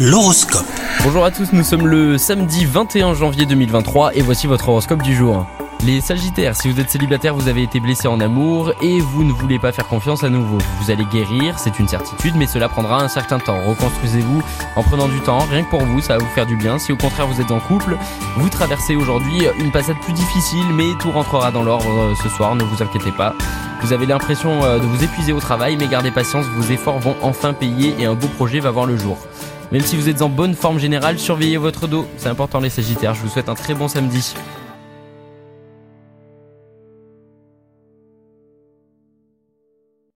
L'horoscope. 0.00 0.64
Bonjour 1.02 1.24
à 1.24 1.32
tous, 1.32 1.52
nous 1.52 1.64
sommes 1.64 1.88
le 1.88 2.18
samedi 2.18 2.64
21 2.64 3.14
janvier 3.14 3.46
2023 3.46 4.14
et 4.14 4.22
voici 4.22 4.46
votre 4.46 4.68
horoscope 4.68 5.02
du 5.02 5.12
jour. 5.12 5.44
Les 5.84 6.00
Sagittaires, 6.00 6.54
si 6.54 6.70
vous 6.70 6.78
êtes 6.78 6.88
célibataire, 6.88 7.34
vous 7.34 7.48
avez 7.48 7.64
été 7.64 7.80
blessé 7.80 8.06
en 8.06 8.20
amour 8.20 8.72
et 8.80 9.00
vous 9.00 9.24
ne 9.24 9.32
voulez 9.32 9.58
pas 9.58 9.72
faire 9.72 9.88
confiance 9.88 10.22
à 10.22 10.28
nouveau. 10.28 10.58
Vous 10.80 10.92
allez 10.92 11.04
guérir, 11.04 11.58
c'est 11.58 11.80
une 11.80 11.88
certitude, 11.88 12.34
mais 12.36 12.46
cela 12.46 12.68
prendra 12.68 13.02
un 13.02 13.08
certain 13.08 13.40
temps. 13.40 13.60
Reconstruisez-vous 13.66 14.40
en 14.76 14.82
prenant 14.84 15.08
du 15.08 15.18
temps, 15.20 15.40
rien 15.50 15.64
que 15.64 15.70
pour 15.70 15.82
vous, 15.82 16.00
ça 16.00 16.16
va 16.16 16.22
vous 16.22 16.30
faire 16.32 16.46
du 16.46 16.54
bien. 16.54 16.78
Si 16.78 16.92
au 16.92 16.96
contraire 16.96 17.26
vous 17.26 17.40
êtes 17.40 17.50
en 17.50 17.58
couple, 17.58 17.96
vous 18.36 18.48
traversez 18.48 18.94
aujourd'hui 18.94 19.46
une 19.58 19.72
passade 19.72 19.98
plus 20.02 20.12
difficile, 20.12 20.66
mais 20.74 20.94
tout 21.00 21.10
rentrera 21.10 21.50
dans 21.50 21.64
l'ordre 21.64 21.90
euh, 21.90 22.14
ce 22.22 22.28
soir, 22.28 22.54
ne 22.54 22.62
vous 22.62 22.84
inquiétez 22.84 23.10
pas. 23.10 23.34
Vous 23.82 23.92
avez 23.92 24.06
l'impression 24.06 24.62
euh, 24.62 24.78
de 24.78 24.86
vous 24.86 25.02
épuiser 25.02 25.32
au 25.32 25.40
travail, 25.40 25.76
mais 25.76 25.88
gardez 25.88 26.12
patience, 26.12 26.46
vos 26.46 26.72
efforts 26.72 27.00
vont 27.00 27.16
enfin 27.20 27.52
payer 27.52 27.96
et 27.98 28.06
un 28.06 28.14
beau 28.14 28.28
projet 28.28 28.60
va 28.60 28.70
voir 28.70 28.86
le 28.86 28.96
jour. 28.96 29.18
Même 29.70 29.82
si 29.82 29.96
vous 29.96 30.08
êtes 30.08 30.22
en 30.22 30.28
bonne 30.28 30.54
forme 30.54 30.78
générale, 30.78 31.18
surveillez 31.18 31.58
votre 31.58 31.86
dos. 31.86 32.06
C'est 32.16 32.28
important 32.28 32.60
les 32.60 32.70
Sagittaires, 32.70 33.14
je 33.14 33.20
vous 33.20 33.28
souhaite 33.28 33.48
un 33.48 33.54
très 33.54 33.74
bon 33.74 33.88
samedi. 33.88 34.34